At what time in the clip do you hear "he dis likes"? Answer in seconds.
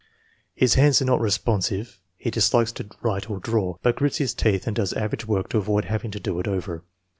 2.17-2.71